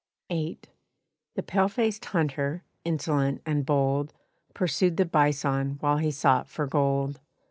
[0.29, 0.59] VIII.
[1.35, 4.15] The pale faced hunter, insolent and bold,
[4.55, 7.19] Pursued the bison while he sought for gold.